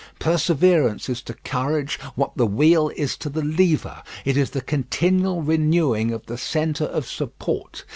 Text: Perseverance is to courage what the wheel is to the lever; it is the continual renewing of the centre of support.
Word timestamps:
Perseverance 0.17 1.09
is 1.09 1.21
to 1.21 1.35
courage 1.35 1.99
what 2.15 2.31
the 2.35 2.47
wheel 2.47 2.89
is 2.95 3.15
to 3.17 3.29
the 3.29 3.43
lever; 3.43 4.01
it 4.25 4.35
is 4.35 4.49
the 4.49 4.59
continual 4.59 5.43
renewing 5.43 6.09
of 6.09 6.25
the 6.25 6.39
centre 6.39 6.85
of 6.85 7.05
support. 7.05 7.85